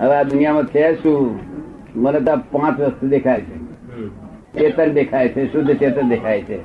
હવે 0.00 0.14
આ 0.14 0.22
દુનિયામાં 0.22 0.64
છે 0.64 0.94
શું? 1.02 1.38
મને 1.96 2.20
તો 2.20 2.36
પાંચ 2.52 2.80
વસ્તુ 2.80 3.08
દેખાય 3.08 3.40
છે. 3.40 3.56
ચેતન 4.58 4.92
દેખાય 4.92 5.28
છે 5.28 5.52
શુદ્ધ 5.52 5.72
ચેતન 5.78 6.08
દેખાય 6.08 6.42
છે. 6.42 6.58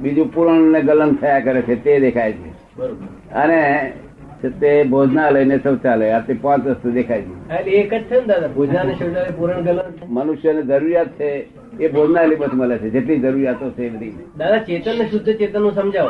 બીજું 0.00 0.34
પૂરણ 0.34 0.72
ને 0.72 0.80
ગલન 0.82 1.12
થયા 1.14 1.40
કરે 1.40 1.62
છે 1.62 1.76
તે 1.84 2.00
દેખાય 2.00 2.32
છે. 2.32 2.50
અને 3.34 3.92
તે 4.60 4.70
ભોજનાલય 4.84 5.44
ને 5.44 5.58
શૌચાલય 5.58 6.10
આ 6.10 6.20
તે 6.20 6.34
પાંચ 6.34 6.66
વસ્તુ 6.66 6.90
દેખાય 6.90 7.22
છે. 7.22 7.70
એક 7.70 7.94
જ 7.94 8.02
છે 8.02 8.20
ને 8.20 8.26
દાદા 8.26 8.48
ભોજનાલય 8.48 8.94
શૌચાલય 8.94 9.36
પૂરણ 9.38 9.60
ગલન? 9.62 9.80
મનુષ્યને 10.08 10.62
જરૂરિયાત 10.62 11.08
છે 11.08 11.30
એ 11.80 11.88
ભોજનાલય 11.88 12.36
બસ 12.36 12.54
મળે 12.54 12.78
છે 12.78 12.90
જેટલી 12.90 13.20
જરૂરિયાતો 13.20 13.70
છે 13.70 13.88
બધી. 13.88 14.14
દાદા 14.38 14.58
ચેતન 14.58 14.98
ને 14.98 15.04
શુદ્ધ 15.10 15.36
ચેતનનું 15.38 15.72
સમજાવો. 15.72 16.08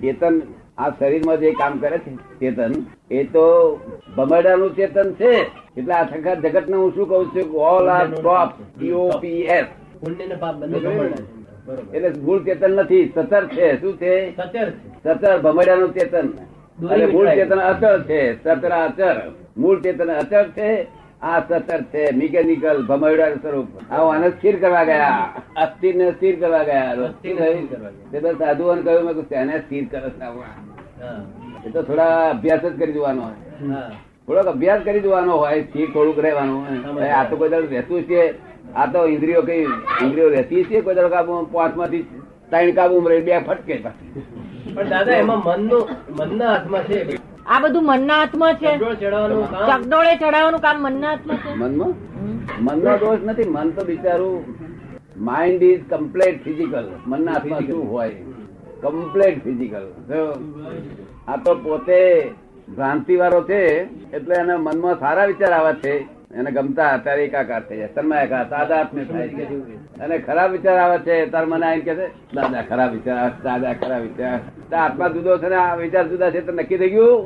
ચેતન 0.00 0.42
આ 0.78 0.90
શરીરમાં 0.90 1.40
જે 1.40 1.50
કામ 1.52 1.78
કરે 1.78 1.98
છે 1.98 2.12
ચેતન 2.40 2.72
એ 3.10 3.24
તો 3.24 3.44
ભમરડાનું 4.16 4.76
ચેતન 4.76 5.12
છે 5.12 5.32
એટલે 5.76 5.94
આ 5.94 6.06
સખા 6.06 6.34
જગત 6.34 6.66
ને 6.68 6.76
હું 6.76 6.94
શું 6.94 7.06
કઉ 7.08 7.18
છું 7.34 7.46
ઓલ 7.56 7.88
આર 7.88 8.06
ટોપ 8.06 8.50
ટીઓપીએસ. 8.78 9.66
એટલે 11.92 12.08
મૂળ 12.20 12.40
ચેતન 12.44 12.72
નથી 12.76 13.04
સતર 13.14 13.44
છે. 13.46 13.80
શું 13.80 13.92
છે? 13.96 14.14
સતર 15.04 15.38
ભમડિયા 15.40 15.76
નું 15.76 15.94
ચેતન. 15.94 16.26
અને 16.90 17.06
મૂળ 17.06 17.26
ચેતન 17.26 17.60
અચળ 17.60 18.02
છે. 18.02 18.20
સતર 18.44 18.72
અચળ. 18.72 19.30
મૂળ 19.56 19.80
ચેતન 19.80 20.10
અચળ 20.12 20.50
છે 20.58 20.70
આ 21.22 21.40
સતર 21.40 21.80
છે. 21.82 22.04
મિકેનિકલ 22.16 22.86
ભમડિયા 22.86 23.34
સ્વરૂપ. 23.34 23.68
આવો 23.90 24.08
આને 24.08 24.28
સ્થિર 24.30 24.60
કરવા 24.60 24.84
ગયા. 24.84 25.42
અસ્થિર 25.56 25.94
ને 25.96 26.10
સ્થિર 26.10 26.40
કરવા 26.40 26.62
ગયા. 26.62 26.94
તે 28.12 28.18
સાધુઓને 28.38 28.82
કહ્યું 28.82 29.04
મેં 29.04 29.14
એને 29.14 29.22
તેને 29.22 29.58
સ્થિર 29.58 29.84
કરે. 29.90 30.10
એ 31.66 31.68
તો 31.70 31.82
થોડા 31.82 32.30
અભ્યાસ 32.30 32.60
જ 32.60 32.78
કરી 32.78 32.92
દેવાનો 32.92 33.22
હોય. 33.22 33.38
થોડોક 34.32 34.50
અભ્યાસ 34.54 34.84
કરી 34.84 35.02
દેવાનો 35.04 35.32
હોય 35.42 35.64
સ્થિર 35.64 35.88
થોડુંક 35.94 36.18
રહેવાનું. 36.26 36.60
આ 37.16 37.24
તો 37.30 37.34
કોઈ 37.40 37.50
દાડો 37.54 37.68
રહેતું 37.74 38.04
છે. 38.10 38.20
આ 38.76 38.86
તો 38.92 39.00
ઇન્દ્રિયો 39.14 39.42
કઈ 39.48 39.64
ઇન્દ્રિયો 40.04 40.30
રહેતી 40.36 40.64
છે? 40.68 40.76
કોઈ 40.86 40.96
દાડો 40.98 41.10
કાબુ 41.14 41.32
પાંચમાંથી 41.54 42.04
ત્રણ 42.50 42.72
કાબુ 42.78 43.02
રહી 43.12 43.26
બે 43.28 43.40
ફટકે. 43.48 43.76
પણ 44.74 44.88
દાદા 44.94 45.18
એમાં 45.24 45.40
મનનું 45.48 45.84
મનના 46.18 46.50
હાથમાં 46.54 46.84
છે. 46.88 46.98
આ 47.52 47.60
બધું 47.62 47.84
મનના 47.90 48.18
હાથમાં 48.22 48.54
છે. 48.60 48.72
ચકડોળ 48.74 48.96
ચડાવવાનું 49.00 49.46
કામ. 49.52 49.80
ચકડોળે 49.82 50.12
ચડાવવાનું 50.20 50.62
કામ 50.66 50.84
મનના 50.86 51.10
હાથમાં 51.14 51.38
છે? 51.44 51.50
મનમાં? 51.62 51.92
મનનો 52.66 52.92
દોષ 53.02 53.22
નથી. 53.28 53.50
મન 53.56 53.68
તો 53.78 53.82
બિચારું 53.90 54.36
માઇન્ડ 55.28 55.62
ઇઝ 55.70 55.82
કમ્પ્લેટ 55.90 56.36
ફિઝિકલ 56.44 56.86
મનના 57.06 57.34
હાથમાં 57.34 57.66
શું 57.66 57.84
હોય? 57.96 58.16
કમ્પ્લેટ 58.84 59.36
ફિઝિકલ 59.44 59.86
આ 61.26 61.36
તો 61.44 61.52
પોતે 61.66 62.00
ભ્રાંતિ 62.68 63.16
વાળો 63.16 63.42
છે 63.42 63.60
એટલે 64.16 64.34
એના 64.34 64.58
મનમાં 64.58 64.98
સારા 64.98 65.24
વિચાર 65.24 65.52
આવે 65.52 65.74
છે. 65.74 65.94
એને 66.34 66.50
ગમતા 66.50 66.96
ત્યારે 67.04 67.24
એકાકાર 67.24 67.62
થઈ 67.62 67.76
જાય. 67.76 67.88
તન્માયાકાર 67.88 68.44
તાદાત્મ્ય 68.48 69.04
થાય 69.04 69.28
છે. 69.28 69.44
અને 70.00 70.18
ખરાબ 70.18 70.50
વિચાર 70.52 70.78
આવે 70.78 70.98
છે 70.98 71.30
તાર 71.30 71.46
મને 71.46 71.66
આવીને 71.66 71.84
કે 71.84 71.94
છે 71.94 72.06
દાદા 72.34 72.62
ખરાબ 72.62 72.90
વિચાર 72.92 73.18
આવે 73.18 73.42
દાદા 73.44 73.74
ખરાબ 73.74 74.02
વિચાર. 74.02 74.38
તો 74.70 74.76
આત્મા 74.76 75.08
જુદો 75.08 75.38
છે 75.38 75.48
ને 75.48 75.54
આ 75.54 75.76
વિચાર 75.76 76.08
જુદા 76.08 76.30
છે 76.30 76.40
તો 76.40 76.52
નક્કી 76.52 76.78
થઈ 76.78 76.90
ગયું? 76.90 77.20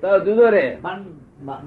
તો 0.00 0.08
જુદો 0.24 0.50
રે. 0.50 0.78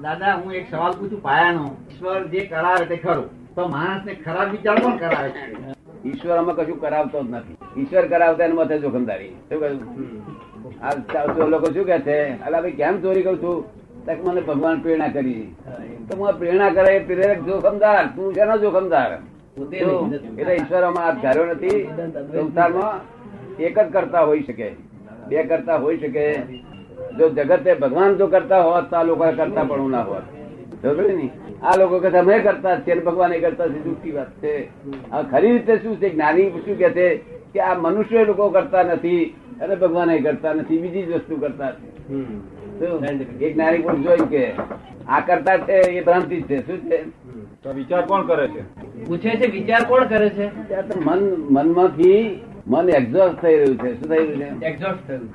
દાદા 0.02 0.34
હું 0.34 0.52
એક 0.52 0.66
સવાલ 0.70 0.92
પૂછું 0.92 1.22
પાયાનો. 1.22 1.76
ઈશ્વર 1.90 2.26
જે 2.26 2.40
કરાવે 2.46 2.84
તે 2.86 2.96
ખરું. 2.96 3.54
તો 3.54 3.68
માણસને 3.68 4.14
ખરાબ 4.14 4.50
વિચાર 4.50 4.76
પણ 4.82 4.96
કરાવે 4.96 5.30
છે? 5.30 5.74
ઈશ્વર 6.04 6.36
અમે 6.36 6.52
કશું 6.52 6.80
કરાવતો 6.80 7.22
જ 7.22 7.30
નથી. 7.30 7.56
ઈશ્વર 7.80 8.06
કરાવતા 8.06 8.44
એના 8.44 8.54
માથે 8.54 8.78
જોખમદારી. 8.78 9.28
શું 9.28 9.60
કહ્યું? 9.60 10.53
લોકો 11.46 11.72
શું 11.72 11.86
કે 11.86 11.98
છે? 11.98 12.46
અલા 12.46 12.60
ભાઈ 12.60 12.70
કેમ 12.70 13.02
ચોરી 13.02 13.22
કરું 13.22 13.42
છું? 13.42 13.84
તક 14.06 14.24
મને 14.24 14.40
ભગવાન 14.40 14.80
પ્રેરણા 14.80 15.08
કરી. 15.08 15.54
તો 16.10 16.32
પ્રેરણા 16.38 16.70
કરે 16.70 16.98
પ્રેરક 16.98 17.42
જોખમદાર. 17.42 18.06
તું 18.06 18.34
શેનો 18.34 18.58
જોખમદાર. 18.58 19.18
એટલે 20.38 20.54
ઈશ્વર 20.54 20.84
હાથ 20.84 21.22
ધાર્યો 21.22 21.44
નથી. 21.44 21.88
સંસારમાં 22.32 23.00
એક 23.56 23.78
જ 23.78 23.92
કરતા 23.92 24.20
હોઈ 24.20 24.42
શકે. 24.42 24.72
બે 25.28 25.42
કરતા 25.42 25.76
હોઈ 25.76 25.98
શકે. 25.98 26.34
જો 27.18 27.28
જગતે 27.28 27.74
ભગવાન 27.74 28.14
જો 28.14 28.26
કરતા 28.26 28.62
હોત 28.62 28.90
તો 28.90 28.96
આ 28.96 29.02
લોકો 29.02 29.24
કરતા 29.36 29.64
પણ 29.64 29.90
ના 29.90 30.02
હોત. 30.02 30.22
ને? 30.84 31.30
આ 31.62 31.76
લોકો 31.76 31.98
કે 31.98 32.18
અમે 32.18 32.38
કરતા 32.38 32.76
છે 32.76 33.04
ભગવાન 33.04 33.32
એ 33.32 33.40
કરતા 33.40 33.66
છે. 33.66 33.84
જુઠ્ઠી 33.84 34.10
વાત 34.10 34.30
છે. 34.30 34.68
આ 35.10 35.22
ખરી 35.22 35.52
રીતે 35.52 35.76
શું 35.76 35.96
છે? 35.96 36.10
જ્ઞાની 36.10 36.50
શું 36.50 36.78
કે 36.78 36.90
છે? 36.90 37.34
કે 37.54 37.60
આ 37.60 37.74
મનુષ્ય 37.78 38.24
લોકો 38.28 38.48
કરતા 38.50 38.82
નથી 38.82 39.24
અને 39.62 39.74
ભગવાન 39.74 40.10
કરતા 40.22 40.54
નથી 40.54 40.78
બીજી 40.78 41.02
જ 41.02 41.10
વસ્તુ 41.14 41.34
કરતા 41.36 41.70
છે. 41.72 41.86
એક 43.46 43.56
નારી 43.56 43.82
પુરુષ 43.82 44.02
જોઈ 44.06 44.26
કે 44.32 44.42
આ 45.08 45.20
કરતા 45.20 45.56
છે 45.68 45.76
એ 45.98 46.00
ભ્રાંતિ 46.04 46.40
છે. 46.48 46.58
શું 46.66 46.80
છે? 46.88 46.98
તો 47.62 47.68
વિચાર 47.72 48.02
કોણ 48.06 48.26
કરે 48.26 48.46
છે? 48.48 48.62
પૂછે 49.06 49.30
છે 49.40 49.46
વિચાર 49.50 49.82
કોણ 49.88 50.04
કરે 50.04 50.28
છે? 50.30 50.46
મન 51.06 51.20
મનમાંથી 51.50 52.20
મન 52.66 52.88
એક્ઝોસ્ટ 52.88 53.40
થઈ 53.42 53.56
રહ્યું 53.56 53.78
છે. 53.78 53.90
શું 53.94 54.08
થઈ 54.10 54.26
રહ્યું 54.26 54.62
એક્ઝોસ્ટ 54.62 55.06
થયું. 55.08 55.28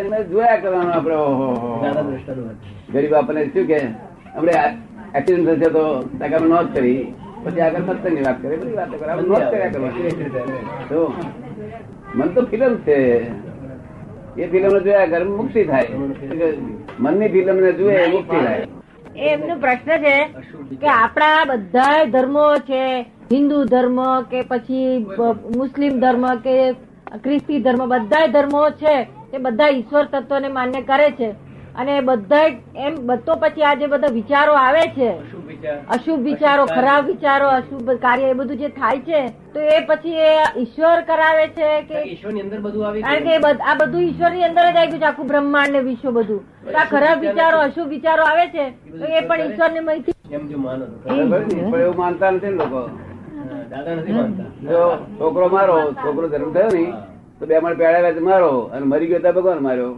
એને 0.00 0.18
જોયા 0.24 0.56
કરવાનું 0.56 0.94
આપડે 0.94 1.14
ઓહો. 1.14 1.48
ગરીબ 2.92 3.14
આપણને 3.14 3.42
શું 3.46 3.66
કે? 3.66 3.80
આપણે 4.36 4.52
એક્સિડન્ટ 5.14 5.48
થશે 5.48 5.68
તો 5.70 5.84
ટકા 6.20 6.38
નોંધ 6.38 6.74
કરી. 6.74 7.00
પછી 7.44 7.60
આગળ 7.60 7.84
સત્સંગની 7.86 8.26
વાત 8.26 8.42
કરે 8.42 8.56
બધી 8.56 8.76
વાત 8.76 8.90
કરે 8.90 9.14
નોટ 9.22 9.44
કર્યા 9.50 9.70
કરો 10.88 11.02
મન 12.14 12.28
તો 12.28 12.42
ફિલ્મ 12.42 12.74
છે. 12.76 12.98
એ 14.38 14.46
ફિલ્મ 14.46 14.78
જોયા 14.78 15.06
ઘર 15.06 15.24
મુક્તિ 15.24 15.64
થાય. 15.64 15.88
મનની 17.00 17.28
ફિલ્મ 17.28 17.56
ને 17.56 17.72
જુએ 17.72 17.96
મુક્તિ 18.06 18.38
થાય. 18.44 18.66
એમનો 19.30 19.54
પ્રશ્ન 19.56 19.90
છે 20.04 20.16
કે 20.76 20.88
આપણા 20.88 21.44
બધા 21.44 22.04
ધર્મો 22.04 22.46
છે 22.70 22.82
હિન્દુ 23.32 23.64
ધર્મ 23.64 23.98
કે 24.30 24.42
પછી 24.42 25.06
મુસ્લિમ 25.56 26.00
ધર્મ 26.00 26.26
કે 26.46 26.56
ખ્રિસ્તી 27.24 27.62
ધર્મ 27.62 27.82
બધા 27.88 28.26
ધર્મો 28.26 28.62
છે 28.82 28.94
એ 29.34 29.38
બધા 29.38 29.68
ઈશ્વર 29.68 30.04
તત્વને 30.12 30.48
માન્ય 30.48 30.82
કરે 30.82 31.10
છે. 31.20 31.30
અને 31.74 32.00
બધા 32.00 32.46
એમ 32.76 32.94
બધો 33.06 33.34
પછી 33.34 33.62
આ 33.62 33.74
જે 33.74 33.86
બધા 33.86 34.10
વિચારો 34.12 34.54
આવે 34.54 34.80
છે 34.96 35.08
અશુભ 35.88 36.22
વિચારો 36.22 36.64
ખરાબ 36.66 37.06
વિચારો 37.06 37.48
અશુભ 37.50 37.90
કાર્ય 38.00 38.28
એ 38.28 38.34
બધું 38.34 38.58
જે 38.58 38.68
થાય 38.70 39.00
છે 39.00 39.20
તો 39.54 39.60
એ 39.68 39.78
પછી 39.82 40.16
એ 40.22 40.32
ઈશ્વર 40.56 40.98
કરાવે 41.04 41.44
છે 41.54 41.68
કે 41.88 41.98
ઈશ્વરની 42.04 42.42
અંદર 42.42 42.60
બધું 42.60 42.86
આવી 42.86 43.02
કારણ 43.02 43.24
કે 43.26 43.62
આ 43.64 43.76
બધું 43.76 44.02
ઈશ્વરની 44.02 44.44
અંદર 44.44 44.64
જ 44.66 44.74
આવી 44.74 44.90
ગયું 44.90 45.00
છે 45.00 45.06
આખું 45.06 45.28
બ્રહ્માંડ 45.28 45.72
ને 45.72 45.80
વિશ્વ 45.82 46.10
બધું. 46.10 46.40
તો 46.64 46.76
આ 46.76 46.86
ખરાબ 46.86 47.20
વિચારો 47.20 47.58
અશુભ 47.60 47.88
વિચારો 47.88 48.22
આવે 48.24 48.44
છે 48.50 48.64
તો 48.92 49.04
એ 49.12 49.22
પણ 49.22 49.46
ઈશ્વર 49.46 49.70
ને 49.72 49.80
માહિતી 49.82 50.14
એમ 50.32 50.48
જો 50.48 50.58
માનો 50.58 50.84
ને? 50.86 51.80
એવું 51.80 51.96
માનતા 51.96 52.30
નથી 52.32 52.54
લોકો. 52.56 52.82
દાદા 53.70 53.94
નથી 53.96 54.12
માનતા. 54.12 54.48
જો 54.64 54.82
છોકરો 55.18 55.48
મારો 55.48 55.76
છોકરો 55.96 56.26
ધર્મ 56.28 56.52
થયો 56.52 56.70
ને 56.70 56.84
તો 57.38 57.46
બે 57.46 57.60
મણ 57.60 57.76
પેડા 57.76 58.20
મારો 58.22 58.52
અને 58.72 58.84
મરી 58.86 59.08
ગયો 59.08 59.20
ત્યાં 59.20 59.36
ભગવાન 59.36 59.62
માર્યો 59.62 59.92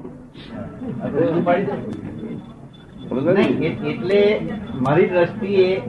એટલે 3.11 4.41
મારી 4.81 5.07
દ્રષ્ટિએ 5.07 5.83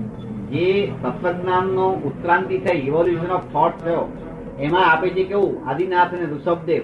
જે 0.51 0.93
તત્વજ્ઞાનનો 1.03 1.87
ઉત્ક્રાંતિ 2.05 2.57
થઈ 2.57 2.87
ઇવોલ્યુશન 2.87 3.31
ઓફ 3.31 3.47
થોટ 3.51 3.73
થયો, 3.83 4.09
એમાં 4.59 4.89
આપે 4.89 5.09
છે 5.09 5.23
કેવું, 5.23 5.67
આદિનાથ 5.67 6.13
અને 6.13 6.25
ઋષભદેવ, 6.25 6.83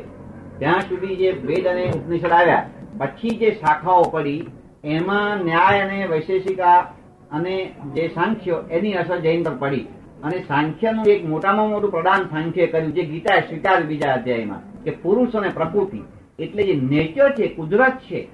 ત્યાં 0.59 0.81
સુધી 0.81 1.15
જે 1.15 1.31
વેદ 1.31 1.65
અને 1.67 1.83
ઉપનિષદ 1.89 2.31
આવ્યા, 2.31 2.65
પછી 2.99 3.29
જે 3.29 3.51
શાખાઓ 3.51 4.03
પડી, 4.03 4.45
એમાં 4.83 5.43
ન્યાય 5.45 5.81
અને 5.81 6.07
વૈશેષિકા 6.07 6.93
અને 7.31 7.55
જે 7.95 8.09
સાંખ્ય, 8.09 8.55
એની 8.69 8.93
અસર 8.93 9.19
જૈન 9.21 9.43
પર 9.43 9.51
પડી. 9.51 9.87
અને 10.23 10.37
સાંખ્યનું 10.47 11.05
એક 11.07 11.25
મોટામાં 11.25 11.69
મોટું 11.69 11.91
પ્રદાન 11.91 12.29
સાંખ્ય 12.29 12.67
કર્યું, 12.67 12.93
જે 12.93 13.03
ગીતા 13.03 13.41
સ્વીકાર 13.41 13.83
બીજા 13.83 14.13
અધ્યાયમાં, 14.13 14.61
કે 14.83 14.91
પુરુષ 14.91 15.35
અને 15.35 15.49
પ્રકૃતિ, 15.49 16.01
એટલે 16.39 16.63
જે 16.63 16.75
નેચર 16.75 17.33
છે, 17.33 17.47
કુદરત 17.49 18.01
છે, 18.09 18.27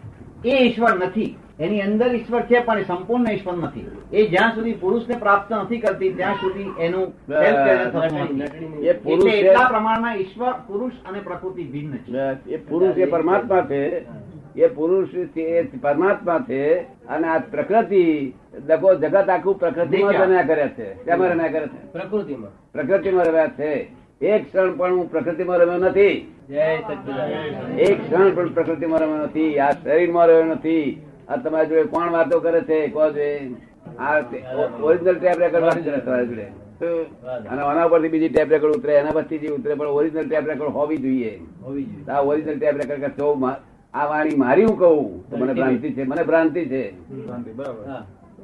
એ 0.45 0.49
ઈશ્વર 0.65 0.95
નથી. 0.95 1.35
એની 1.59 1.81
અંદર 1.81 2.15
ઈશ્વર 2.15 2.41
છે 2.41 2.59
પણ 2.59 2.83
સંપૂર્ણ 2.83 3.31
ઈશ્વર 3.31 3.53
નથી. 3.53 3.91
એ 4.13 4.27
જ્યાં 4.27 4.55
સુધી 4.55 4.73
પુરુષને 4.73 5.15
પ્રાપ્ત 5.15 5.53
નથી 5.53 5.77
કરતી 5.77 6.09
ત્યાં 6.09 6.33
સુધી 6.33 6.71
એનું 6.79 7.03
self-realization 7.03 7.91
થતું 7.91 8.19
નથી. 8.19 8.33
નટણી- 8.33 8.85
એ 8.85 8.93
પુરુષ 8.93 9.33
એટલે 9.33 9.67
પ્રમાણમાં 9.69 10.15
ઈશ્વર 10.15 10.51
પુરુષ 10.51 10.91
અને 11.09 11.19
પ્રકૃતિ 11.19 11.63
ભિન્ન 11.63 11.97
છે. 11.97 12.49
એ 12.49 12.57
પુરુષ 12.57 12.97
એ 12.97 13.05
પરમાત્મા 13.05 13.61
છે. 13.61 14.05
એ 14.55 14.67
પુરુષ 14.67 15.37
એ 15.37 15.61
પરમાત્મા 15.61 16.45
છે. 16.49 16.79
અને 16.79 17.27
આ 17.27 17.37
પ્રકૃતિ 17.37 18.33
દગો 18.67 18.95
જગત 18.95 19.29
આખું 19.29 19.59
પ્રકૃતિમાં 19.59 20.13
રમ્યા 20.13 20.43
કરે 20.43 20.67
છે. 20.67 21.03
તેમાં 21.03 21.27
રમ્યા 21.27 21.47
કરે 21.47 21.67
છે? 21.67 21.91
પ્રકૃતિમાં. 21.91 22.71
પ્રકૃતિમાં 22.71 23.25
રમ્યા 23.25 23.47
છે. 23.47 23.87
એક 24.21 24.45
ક્ષણ 24.45 24.77
પણ 24.77 24.95
હું 24.95 25.11
પ્રકૃતિમાં 25.11 25.57
રમ્યો 25.57 25.77
નથી. 25.77 26.35
જય 26.49 26.79
એક 27.79 28.03
ક્ષણ 28.03 28.35
પણ 28.35 28.53
પ્રકૃતિમાં 28.53 28.99
રમ્યો 28.99 29.17
નથી. 29.17 29.59
આ 29.59 29.71
શરીરમાં 29.71 30.27
રહ્યો 30.27 30.43
નથી. 30.43 31.01
આ 31.29 31.37
તમારી 31.43 31.69
જોડે 31.69 31.89
કોણ 31.93 32.13
વાતો 32.15 32.39
કરે 32.45 32.61
છે 32.69 32.77
કહો 32.95 33.05
છે 33.17 33.27
આ 33.99 34.15
ઓરિજિનલ 34.87 35.17
ટેપ 35.19 35.37
રેકોર્ડ 35.43 35.65
વાળી 35.67 35.85
છે 35.85 36.01
તમારી 36.05 36.29
જોડે. 36.31 36.47
અને 37.51 37.61
આના 37.61 37.87
પરથી 37.91 38.11
બીજી 38.13 38.33
ટેપ 38.33 38.49
રેકોર્ડ 38.55 38.77
ઉતરે 38.77 38.93
એના 38.99 39.15
પરથી 39.17 39.41
જે 39.43 39.55
ઉતરે 39.57 39.73
પણ 39.79 39.95
ઓરિજિનલ 39.99 40.27
ટેપ 40.27 40.45
રેકોર્ડ 40.51 40.77
હોવી 40.77 41.01
જોઈએ. 41.05 41.33
જોઈએ. 41.63 41.87
આ 42.09 42.21
ઓરિજિનલ 42.29 42.57
ટેપ 42.59 42.75
રેકોર્ડ 42.81 43.03
કે 43.05 43.11
આ 43.93 44.05
વાણી 44.11 44.37
મારી 44.43 44.67
હું 44.69 44.77
કહું 44.77 45.23
તો 45.29 45.37
મને 45.37 45.53
ભ્રાંતિ 45.53 45.93
છે 45.95 46.03
મને 46.11 46.23
ભ્રાંતિ 46.29 46.61
છે. 46.71 46.83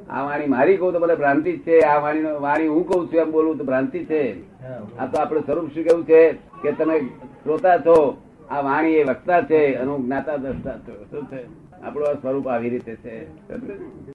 આ 0.10 0.22
વાણી 0.28 0.52
મારી 0.56 0.78
કહું 0.78 0.94
તો 0.94 1.00
મને 1.00 1.16
ભ્રાંતિ 1.22 1.52
છે 1.66 1.76
આ 1.92 1.98
વાણી 2.04 2.36
વાણી 2.46 2.72
હું 2.76 2.84
કહું 2.90 3.10
છું 3.10 3.20
એમ 3.24 3.32
બોલું 3.32 3.58
તો 3.58 3.64
ભ્રાંતિ 3.64 4.06
છે. 4.06 4.22
આ 5.00 5.08
તો 5.08 5.16
આપણે 5.22 5.42
સ્વરૂપ 5.48 5.68
શું 5.74 5.84
કેવું 5.88 6.06
છે 6.06 6.22
કે 6.62 6.72
તમે 6.78 6.96
શ્રોતા 7.44 7.78
છો 7.86 7.98
આ 8.50 8.62
વાણી 8.62 8.98
એ 9.02 9.04
વક્તા 9.04 9.42
છે 9.50 9.60
અને 9.80 9.90
હું 9.92 10.06
જ્ઞાતા 10.06 10.38
દ્રષ્ટા 10.38 10.78
છું 10.86 10.98
શું 11.12 11.24
છે 11.32 11.40
આપણું 11.84 12.10
આ 12.10 12.20
સ્વરૂપ 12.22 12.48
આવી 12.48 12.70
રીતે 12.70 12.96
છે. 13.04 14.12